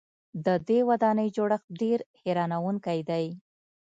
د 0.45 0.47
دې 0.67 0.79
ودانۍ 0.89 1.27
جوړښت 1.35 1.67
ډېر 1.81 1.99
حیرانوونکی 2.21 2.99
دی. 3.09 3.25